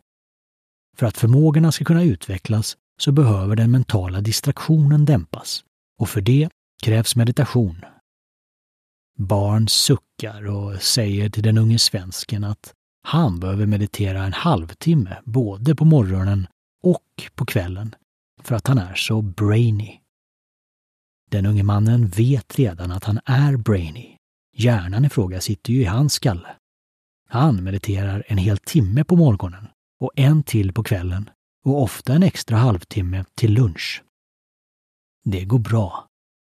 För 0.96 1.06
att 1.06 1.18
förmågorna 1.18 1.72
ska 1.72 1.84
kunna 1.84 2.02
utvecklas 2.02 2.76
så 3.00 3.12
behöver 3.12 3.56
den 3.56 3.70
mentala 3.70 4.20
distraktionen 4.20 5.04
dämpas 5.04 5.64
och 6.00 6.08
för 6.08 6.20
det 6.20 6.48
krävs 6.82 7.16
meditation. 7.16 7.84
Barn 9.18 9.68
suckar 9.68 10.46
och 10.46 10.82
säger 10.82 11.30
till 11.30 11.42
den 11.42 11.58
unge 11.58 11.78
svensken 11.78 12.44
att 12.44 12.74
han 13.02 13.40
behöver 13.40 13.66
meditera 13.66 14.24
en 14.24 14.32
halvtimme 14.32 15.16
både 15.24 15.74
på 15.74 15.84
morgonen 15.84 16.46
och 16.82 17.30
på 17.34 17.46
kvällen 17.46 17.94
för 18.42 18.54
att 18.54 18.66
han 18.66 18.78
är 18.78 18.94
så 18.94 19.22
brainy. 19.22 20.01
Den 21.32 21.46
unge 21.46 21.62
mannen 21.62 22.08
vet 22.08 22.58
redan 22.58 22.90
att 22.90 23.04
han 23.04 23.20
är 23.24 23.56
brainy. 23.56 24.16
Hjärnan 24.56 25.04
i 25.04 25.08
fråga 25.08 25.40
sitter 25.40 25.72
ju 25.72 25.80
i 25.80 25.84
hans 25.84 26.12
skalle. 26.12 26.56
Han 27.28 27.64
mediterar 27.64 28.24
en 28.26 28.38
hel 28.38 28.58
timme 28.58 29.04
på 29.04 29.16
morgonen 29.16 29.68
och 30.00 30.10
en 30.16 30.42
till 30.42 30.72
på 30.72 30.82
kvällen 30.82 31.30
och 31.64 31.82
ofta 31.82 32.12
en 32.12 32.22
extra 32.22 32.56
halvtimme 32.56 33.24
till 33.34 33.52
lunch. 33.52 34.02
Det 35.24 35.44
går 35.44 35.58
bra. 35.58 36.06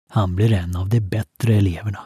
Han 0.10 0.36
blir 0.36 0.52
en 0.52 0.76
av 0.76 0.90
de 0.90 1.00
bättre 1.00 1.56
eleverna. 1.56 2.04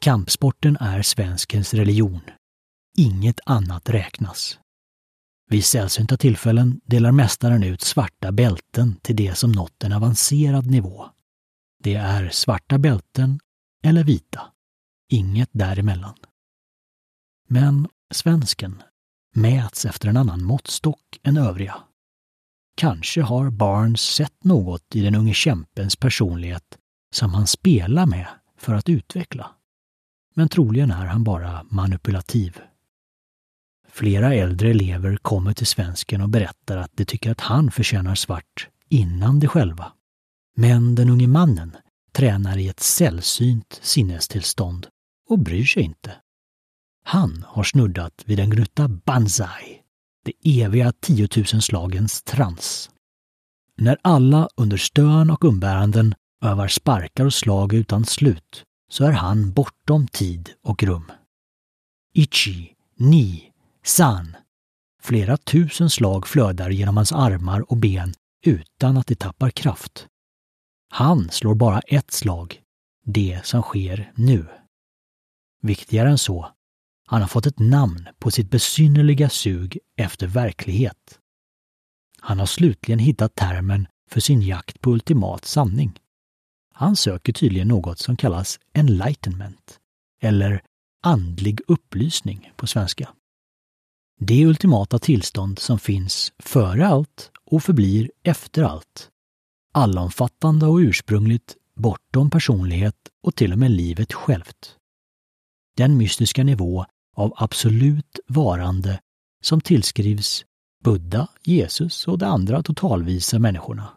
Kampsporten 0.00 0.76
är 0.76 1.02
svenskens 1.02 1.74
religion, 1.74 2.22
Inget 2.98 3.40
annat 3.46 3.88
räknas. 3.88 4.58
Vid 5.52 5.64
sällsynta 5.64 6.16
tillfällen 6.16 6.80
delar 6.84 7.12
mästaren 7.12 7.62
ut 7.62 7.80
svarta 7.80 8.32
bälten 8.32 8.96
till 9.02 9.16
de 9.16 9.34
som 9.34 9.52
nått 9.52 9.84
en 9.84 9.92
avancerad 9.92 10.66
nivå. 10.66 11.06
Det 11.82 11.94
är 11.94 12.28
svarta 12.28 12.78
bälten 12.78 13.40
eller 13.84 14.04
vita. 14.04 14.42
Inget 15.08 15.48
däremellan. 15.52 16.14
Men 17.48 17.88
svensken 18.14 18.82
mäts 19.34 19.84
efter 19.84 20.08
en 20.08 20.16
annan 20.16 20.44
måttstock 20.44 21.20
än 21.22 21.36
övriga. 21.36 21.76
Kanske 22.76 23.22
har 23.22 23.50
Barnes 23.50 24.00
sett 24.00 24.44
något 24.44 24.96
i 24.96 25.00
den 25.00 25.14
unge 25.14 25.34
kämpens 25.34 25.96
personlighet 25.96 26.78
som 27.14 27.34
han 27.34 27.46
spelar 27.46 28.06
med 28.06 28.26
för 28.58 28.74
att 28.74 28.88
utveckla. 28.88 29.50
Men 30.34 30.48
troligen 30.48 30.90
är 30.90 31.06
han 31.06 31.24
bara 31.24 31.66
manipulativ. 31.70 32.60
Flera 33.94 34.34
äldre 34.34 34.70
elever 34.70 35.16
kommer 35.16 35.52
till 35.52 35.66
svensken 35.66 36.20
och 36.20 36.28
berättar 36.28 36.76
att 36.76 36.90
de 36.94 37.04
tycker 37.04 37.30
att 37.30 37.40
han 37.40 37.70
förtjänar 37.70 38.14
svart 38.14 38.68
innan 38.88 39.40
de 39.40 39.46
själva. 39.46 39.92
Men 40.56 40.94
den 40.94 41.10
unge 41.10 41.28
mannen 41.28 41.76
tränar 42.12 42.58
i 42.58 42.68
ett 42.68 42.80
sällsynt 42.80 43.78
sinnestillstånd 43.82 44.86
och 45.28 45.38
bryr 45.38 45.64
sig 45.64 45.82
inte. 45.82 46.12
Han 47.04 47.44
har 47.48 47.62
snuddat 47.62 48.22
vid 48.26 48.40
en 48.40 48.50
gnutta 48.50 48.88
banzai, 48.88 49.80
det 50.24 50.62
eviga 50.62 50.92
tiotusenslagens 50.92 52.22
trans. 52.22 52.90
När 53.76 53.98
alla 54.02 54.48
under 54.56 54.76
stön 54.76 55.30
och 55.30 55.44
umbäranden 55.44 56.14
övar 56.44 56.68
sparkar 56.68 57.24
och 57.24 57.34
slag 57.34 57.72
utan 57.72 58.04
slut 58.04 58.64
så 58.90 59.04
är 59.04 59.12
han 59.12 59.52
bortom 59.52 60.08
tid 60.08 60.50
och 60.62 60.82
rum. 60.82 61.12
Ichi, 62.14 62.72
Ni, 62.96 63.51
San. 63.84 64.36
Flera 65.02 65.36
tusen 65.36 65.90
slag 65.90 66.26
flödar 66.26 66.70
genom 66.70 66.96
hans 66.96 67.12
armar 67.12 67.72
och 67.72 67.76
ben 67.76 68.14
utan 68.44 68.96
att 68.96 69.06
de 69.06 69.14
tappar 69.14 69.50
kraft. 69.50 70.06
Han 70.90 71.30
slår 71.30 71.54
bara 71.54 71.80
ett 71.80 72.10
slag, 72.10 72.62
det 73.04 73.40
som 73.44 73.62
sker 73.62 74.12
nu. 74.14 74.46
Viktigare 75.62 76.10
än 76.10 76.18
så, 76.18 76.52
han 77.06 77.20
har 77.20 77.28
fått 77.28 77.46
ett 77.46 77.58
namn 77.58 78.08
på 78.18 78.30
sitt 78.30 78.50
besynnerliga 78.50 79.28
sug 79.28 79.78
efter 79.96 80.26
verklighet. 80.26 81.18
Han 82.20 82.38
har 82.38 82.46
slutligen 82.46 82.98
hittat 82.98 83.34
termen 83.34 83.88
för 84.10 84.20
sin 84.20 84.42
jakt 84.42 84.80
på 84.80 84.90
ultimat 84.90 85.44
sanning. 85.44 85.98
Han 86.74 86.96
söker 86.96 87.32
tydligen 87.32 87.68
något 87.68 87.98
som 87.98 88.16
kallas 88.16 88.60
enlightenment, 88.72 89.80
eller 90.20 90.62
andlig 91.02 91.60
upplysning 91.66 92.52
på 92.56 92.66
svenska. 92.66 93.08
Det 94.26 94.46
ultimata 94.46 94.98
tillstånd 94.98 95.58
som 95.58 95.78
finns 95.78 96.32
före 96.38 96.86
allt 96.86 97.30
och 97.44 97.62
förblir 97.62 98.10
efter 98.22 98.62
allt. 98.62 99.10
Allomfattande 99.72 100.66
och 100.66 100.76
ursprungligt, 100.76 101.56
bortom 101.74 102.30
personlighet 102.30 102.96
och 103.22 103.34
till 103.34 103.52
och 103.52 103.58
med 103.58 103.70
livet 103.70 104.12
självt. 104.12 104.76
Den 105.76 105.96
mystiska 105.96 106.44
nivå 106.44 106.86
av 107.16 107.34
absolut 107.36 108.20
varande 108.26 109.00
som 109.44 109.60
tillskrivs 109.60 110.44
Buddha, 110.84 111.28
Jesus 111.44 112.08
och 112.08 112.18
de 112.18 112.26
andra 112.26 112.62
totalvisa 112.62 113.38
människorna. 113.38 113.88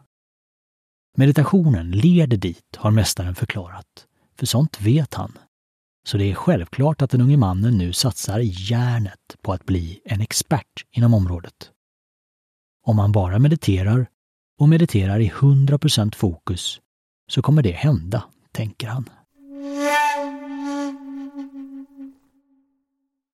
Meditationen 1.16 1.90
leder 1.90 2.36
dit, 2.36 2.76
har 2.76 2.90
mästaren 2.90 3.34
förklarat, 3.34 4.06
för 4.38 4.46
sånt 4.46 4.80
vet 4.80 5.14
han. 5.14 5.38
Så 6.06 6.16
det 6.16 6.30
är 6.30 6.34
självklart 6.34 7.02
att 7.02 7.10
den 7.10 7.20
unge 7.20 7.36
mannen 7.36 7.78
nu 7.78 7.92
satsar 7.92 8.40
järnet 8.42 9.36
på 9.42 9.52
att 9.52 9.66
bli 9.66 10.00
en 10.04 10.20
expert 10.20 10.84
inom 10.90 11.14
området. 11.14 11.70
Om 12.84 12.96
man 12.96 13.12
bara 13.12 13.38
mediterar 13.38 14.06
och 14.60 14.68
mediterar 14.68 15.20
i 15.20 15.30
100% 15.30 16.14
fokus 16.14 16.80
så 17.28 17.42
kommer 17.42 17.62
det 17.62 17.70
hända, 17.70 18.24
tänker 18.52 18.88
han. 18.88 19.08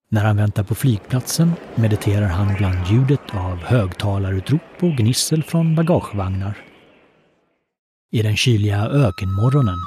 När 0.08 0.24
han 0.24 0.36
väntar 0.36 0.62
på 0.62 0.74
flygplatsen 0.74 1.52
mediterar 1.74 2.28
han 2.28 2.54
bland 2.54 2.86
ljudet 2.86 3.34
av 3.34 3.56
högtalarutrop 3.56 4.82
och 4.82 4.96
gnissel 4.96 5.42
från 5.42 5.74
bagagevagnar. 5.74 6.58
I 8.12 8.22
den 8.22 8.36
kyliga 8.36 8.86
ökenmorgonen, 8.86 9.78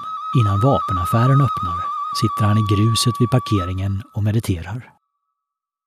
innan 0.41 0.62
vapenaffären 0.62 1.41
öppnar, 1.41 1.94
sitter 2.21 2.45
han 2.47 2.58
i 2.58 2.65
gruset 2.75 3.13
vid 3.19 3.30
parkeringen 3.30 4.04
och 4.15 4.23
mediterar. 4.23 4.91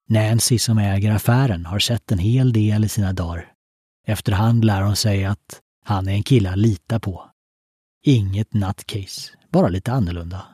Nancy 0.08 0.58
som 0.58 0.78
äger 0.78 1.12
affären 1.12 1.66
har 1.66 1.78
sett 1.78 2.12
en 2.12 2.18
hel 2.18 2.52
del 2.52 2.84
i 2.84 2.88
sina 2.88 3.12
dagar. 3.12 3.52
Efterhand 4.06 4.64
lär 4.64 4.82
hon 4.82 4.96
sig 4.96 5.24
att 5.24 5.60
han 5.84 6.08
är 6.08 6.12
en 6.12 6.22
kille 6.22 6.50
att 6.50 6.58
lita 6.58 7.00
på. 7.00 7.30
Inget 8.04 8.54
nutcase, 8.54 9.32
bara 9.52 9.68
lite 9.68 9.92
annorlunda. 9.92 10.46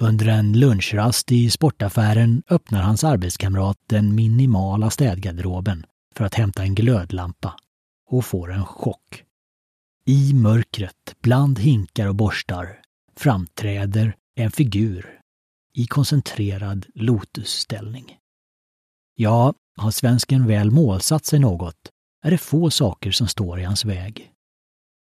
Under 0.00 0.26
en 0.26 0.58
lunchrast 0.58 1.32
i 1.32 1.50
sportaffären 1.50 2.42
öppnar 2.50 2.82
hans 2.82 3.04
arbetskamrat 3.04 3.76
den 3.86 4.14
minimala 4.14 4.90
städgarderoben 4.90 5.86
för 6.14 6.24
att 6.24 6.34
hämta 6.34 6.62
en 6.62 6.74
glödlampa 6.74 7.54
och 8.10 8.24
får 8.24 8.52
en 8.52 8.64
chock. 8.64 9.22
I 10.04 10.34
mörkret, 10.34 11.16
bland 11.22 11.58
hinkar 11.58 12.06
och 12.06 12.14
borstar, 12.14 12.80
framträder 13.16 14.16
en 14.36 14.50
figur 14.50 15.20
i 15.74 15.86
koncentrerad 15.86 16.86
lotusställning. 16.94 18.16
Ja, 19.14 19.54
har 19.76 19.90
svensken 19.90 20.46
väl 20.46 20.70
målsatt 20.70 21.24
sig 21.24 21.38
något 21.38 21.90
är 22.22 22.30
det 22.30 22.38
få 22.38 22.70
saker 22.70 23.10
som 23.10 23.28
står 23.28 23.60
i 23.60 23.64
hans 23.64 23.84
väg. 23.84 24.32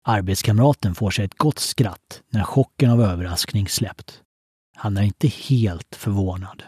Arbetskamraten 0.06 0.94
får 0.94 1.10
sig 1.10 1.24
ett 1.24 1.38
gott 1.38 1.58
skratt 1.58 2.22
när 2.30 2.44
chocken 2.44 2.90
av 2.90 3.02
överraskning 3.02 3.68
släppt. 3.68 4.22
Han 4.76 4.96
är 4.96 5.02
inte 5.02 5.28
helt 5.28 5.94
förvånad. 5.94 6.62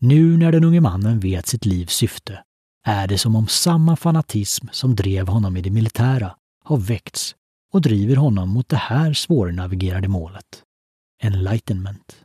Nu 0.00 0.36
när 0.36 0.52
den 0.52 0.64
unge 0.64 0.80
mannen 0.80 1.20
vet 1.20 1.46
sitt 1.46 1.64
livs 1.64 1.94
syfte 1.94 2.42
är 2.84 3.06
det 3.06 3.18
som 3.18 3.36
om 3.36 3.48
samma 3.48 3.96
fanatism 3.96 4.66
som 4.72 4.96
drev 4.96 5.28
honom 5.28 5.56
i 5.56 5.62
det 5.62 5.70
militära 5.70 6.36
har 6.64 6.76
väckts 6.76 7.34
och 7.72 7.80
driver 7.80 8.16
honom 8.16 8.48
mot 8.48 8.68
det 8.68 8.76
här 8.76 9.12
svårnavigerade 9.12 10.08
målet. 10.08 10.65
Enlightenment. 11.22 12.16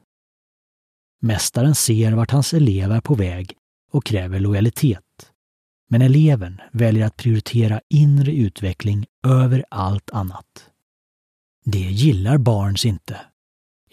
Mästaren 1.22 1.76
ser 1.76 2.12
vart 2.12 2.32
hans 2.32 2.54
elev 2.54 2.92
är 2.92 3.02
på 3.02 3.16
väg 3.16 3.54
och 3.92 4.06
kräver 4.06 4.40
lojalitet. 4.40 5.32
Men 5.90 6.02
eleven 6.02 6.62
väljer 6.72 7.06
att 7.06 7.18
prioritera 7.18 7.82
inre 7.90 8.32
utveckling 8.32 9.06
över 9.28 9.66
allt 9.70 10.10
annat. 10.10 10.70
Det 11.66 11.80
gillar 11.80 12.38
Barnes 12.38 12.86
inte 12.86 13.20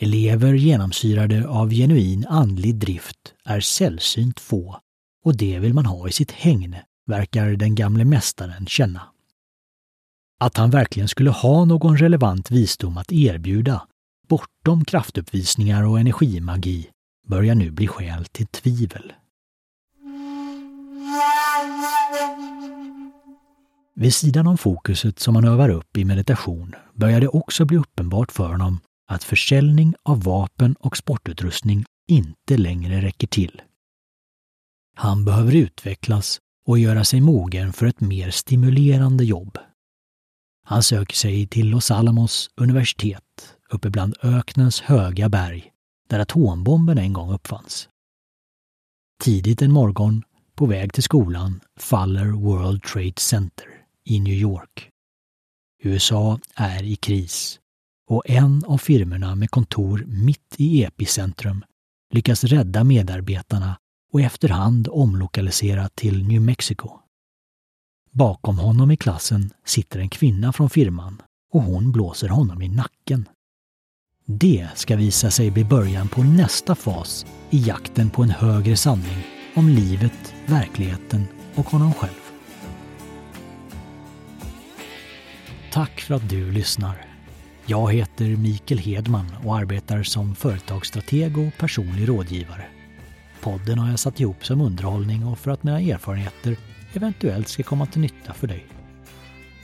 Elever 0.01 0.55
genomsyrade 0.55 1.49
av 1.49 1.71
genuin 1.71 2.27
andlig 2.27 2.75
drift 2.75 3.35
är 3.45 3.61
sällsynt 3.61 4.41
få 4.41 4.81
och 5.25 5.37
det 5.37 5.59
vill 5.59 5.75
man 5.75 5.87
ha 5.87 6.09
i 6.09 6.13
sitt 6.13 6.31
hägn, 6.31 6.77
verkar 7.07 7.51
den 7.51 7.75
gamle 7.75 8.05
mästaren 8.05 8.67
känna. 8.67 9.03
Att 10.41 10.57
han 10.57 10.71
verkligen 10.71 11.09
skulle 11.09 11.31
ha 11.31 11.65
någon 11.65 11.97
relevant 11.97 12.51
visdom 12.51 12.99
att 12.99 13.13
erbjuda, 13.13 13.87
bortom 14.29 14.85
kraftuppvisningar 14.85 15.83
och 15.83 16.01
energimagi, 16.01 16.91
börjar 17.29 17.55
nu 17.55 17.71
bli 17.71 17.87
skäl 17.87 18.25
till 18.25 18.47
tvivel. 18.47 19.13
Vid 23.95 24.15
sidan 24.15 24.47
om 24.47 24.59
fokuset 24.59 25.19
som 25.19 25.35
han 25.35 25.45
övar 25.45 25.69
upp 25.69 25.97
i 25.97 26.05
meditation 26.05 26.75
börjar 26.95 27.21
det 27.21 27.29
också 27.29 27.65
bli 27.65 27.77
uppenbart 27.77 28.33
för 28.33 28.49
honom 28.49 28.81
att 29.09 29.25
försäljning 29.25 29.95
av 30.03 30.23
vapen 30.23 30.77
och 30.81 30.97
sportutrustning 30.97 31.85
inte 32.09 32.57
längre 32.57 33.03
räcker 33.03 33.27
till. 33.27 33.63
Han 34.97 35.25
behöver 35.25 35.55
utvecklas 35.55 36.39
och 36.67 36.79
göra 36.79 37.05
sig 37.05 37.21
mogen 37.21 37.73
för 37.73 37.87
ett 37.87 38.01
mer 38.01 38.31
stimulerande 38.31 39.25
jobb. 39.25 39.59
Han 40.65 40.83
söker 40.83 41.17
sig 41.17 41.47
till 41.47 41.71
Los 41.71 41.91
Alamos 41.91 42.51
universitet 42.57 43.55
uppe 43.73 43.91
bland 43.91 44.15
öknens 44.23 44.81
höga 44.81 45.29
berg 45.29 45.73
där 46.09 46.19
atombomben 46.19 46.99
en 46.99 47.13
gång 47.13 47.33
uppfanns. 47.33 47.89
Tidigt 49.23 49.63
en 49.63 49.73
morgon, 49.73 50.23
på 50.55 50.67
väg 50.67 50.93
till 50.93 51.03
skolan, 51.03 51.61
faller 51.77 52.27
World 52.27 52.83
Trade 52.83 53.13
Center 53.17 53.67
i 54.05 54.21
New 54.21 54.35
York. 54.35 54.91
USA 55.83 56.41
är 56.55 56.83
i 56.83 56.97
kris 56.97 57.61
och 58.09 58.23
en 58.31 58.65
av 58.65 58.79
firmorna 58.79 59.35
med 59.35 59.51
kontor 59.51 60.05
mitt 60.07 60.55
i 60.57 60.85
epicentrum 60.85 61.65
lyckas 62.11 62.45
rädda 62.45 62.85
medarbetarna 62.85 63.79
och 64.13 64.21
efterhand 64.21 64.89
omlokalisera 64.91 65.89
till 65.89 66.27
New 66.27 66.43
Mexico. 66.43 66.91
Bakom 68.11 68.59
honom 68.59 68.91
i 68.91 68.97
klassen 68.97 69.51
sitter 69.65 69.99
en 70.01 70.09
kvinna 70.09 70.53
från 70.53 70.71
firman 70.71 71.23
och 71.53 71.63
hon 71.63 71.93
blåser 71.93 72.29
honom 72.29 72.63
i 72.63 72.69
nacken. 72.69 73.29
Det 74.31 74.69
ska 74.75 74.97
visa 74.97 75.31
sig 75.31 75.51
bli 75.51 75.65
början 75.65 76.09
på 76.09 76.23
nästa 76.23 76.75
fas 76.75 77.27
i 77.51 77.59
jakten 77.59 78.11
på 78.11 78.23
en 78.23 78.31
högre 78.31 78.77
sanning 78.77 79.27
om 79.55 79.69
livet, 79.69 80.35
verkligheten 80.47 81.27
och 81.55 81.67
honom 81.67 81.95
själv. 81.95 82.21
Tack 85.73 86.01
för 86.01 86.15
att 86.15 86.29
du 86.29 86.53
lyssnar. 86.53 87.07
Jag 87.67 87.93
heter 87.93 88.25
Mikael 88.25 88.79
Hedman 88.79 89.27
och 89.45 89.57
arbetar 89.57 90.03
som 90.03 90.35
företagsstrateg 90.35 91.39
och 91.39 91.59
personlig 91.59 92.09
rådgivare. 92.09 92.65
Podden 93.41 93.79
har 93.79 93.91
jag 93.91 93.99
satt 93.99 94.21
ihop 94.21 94.47
som 94.47 94.61
underhållning 94.61 95.27
och 95.27 95.39
för 95.39 95.51
att 95.51 95.63
mina 95.63 95.81
erfarenheter 95.81 96.57
eventuellt 96.95 97.49
ska 97.49 97.63
komma 97.63 97.87
till 97.87 98.01
nytta 98.01 98.33
för 98.33 98.47
dig. 98.47 98.67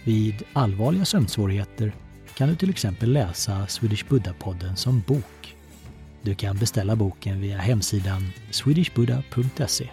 Vid 0.04 0.42
allvarliga 0.52 1.04
sömnsvårigheter 1.04 1.92
kan 2.36 2.48
du 2.48 2.56
till 2.56 2.70
exempel 2.70 3.12
läsa 3.12 3.66
Swedish 3.66 4.06
Buddha-podden 4.08 4.74
som 4.74 5.00
bok. 5.00 5.56
Du 6.22 6.34
kan 6.34 6.56
beställa 6.56 6.96
boken 6.96 7.40
via 7.40 7.58
hemsidan 7.58 8.32
swedishbuddha.se. 8.50 9.88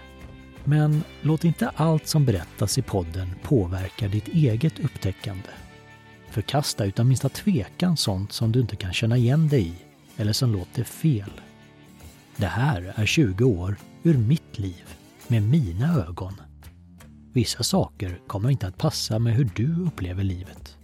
Men 0.64 1.04
låt 1.22 1.44
inte 1.44 1.70
allt 1.70 2.08
som 2.08 2.26
berättas 2.26 2.78
i 2.78 2.82
podden 2.82 3.30
påverka 3.44 4.08
ditt 4.08 4.28
eget 4.28 4.80
upptäckande. 4.80 5.50
Förkasta 6.30 6.86
utan 6.86 7.08
minsta 7.08 7.30
tvekan 7.30 7.98
sånt 7.98 8.32
som 8.32 8.52
du 8.52 8.60
inte 8.60 8.76
kan 8.76 8.94
känna 8.94 9.18
igen 9.18 9.48
dig 9.48 9.68
i 9.68 9.74
eller 10.18 10.34
som 10.34 10.52
låter 10.52 10.84
fel. 10.84 11.32
Det 12.38 12.46
här 12.46 12.94
är 12.96 13.06
20 13.06 13.44
år 13.44 13.76
ur 14.04 14.18
mitt 14.18 14.60
liv 14.60 14.84
med 15.28 15.44
mina 15.44 15.94
ögon. 16.08 16.34
Vissa 17.34 17.64
saker 17.64 18.20
kommer 18.28 18.50
inte 18.50 18.68
att 18.68 18.78
passa 18.78 19.20
med 19.20 19.34
hur 19.34 19.50
du 19.56 19.86
upplever 19.86 20.24
livet. 20.24 20.78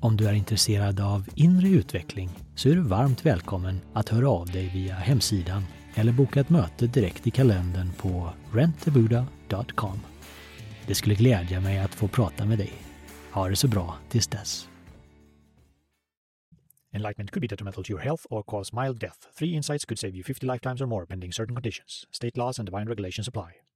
Om 0.00 0.16
du 0.16 0.28
är 0.28 0.32
intresserad 0.32 1.00
av 1.00 1.28
inre 1.34 1.68
utveckling 1.68 2.30
så 2.54 2.68
är 2.68 2.74
du 2.74 2.80
varmt 2.80 3.26
välkommen 3.26 3.80
att 3.92 4.08
höra 4.08 4.28
av 4.30 4.46
dig 4.46 4.70
via 4.74 4.94
hemsidan 4.94 5.64
eller 5.94 6.12
boka 6.12 6.40
ett 6.40 6.50
möte 6.50 6.86
direkt 6.86 7.26
i 7.26 7.30
kalendern 7.30 7.92
på 7.92 8.32
rentabuddha.com. 8.52 10.00
Det 10.86 10.94
skulle 10.94 11.14
glädja 11.14 11.60
mig 11.60 11.78
att 11.78 11.94
få 11.94 12.08
prata 12.08 12.44
med 12.44 12.58
dig. 12.58 12.72
Ha 13.32 13.48
det 13.48 13.56
så 13.56 13.68
bra 13.68 13.98
tills 14.08 14.26
dess. 14.26 14.68
Enlightenment 16.92 17.30
could 17.30 17.42
be 17.42 17.48
detrimental 17.48 17.84
to 17.84 17.90
your 17.90 18.02
health 18.02 18.26
or 18.30 18.42
cause 18.42 18.82
mild 18.82 19.00
death. 19.00 19.18
Three 19.38 19.56
insights 19.56 19.84
could 19.84 19.98
save 19.98 20.16
you 20.16 20.24
50 20.24 20.46
lifetimes 20.46 20.80
or 20.80 20.86
more 20.86 21.06
pending 21.06 21.32
certain 21.32 21.56
conditions. 21.56 22.06
State 22.10 22.36
laws 22.36 22.58
and 22.58 22.66
divine 22.66 22.88
regulations 22.88 23.28
apply. 23.28 23.67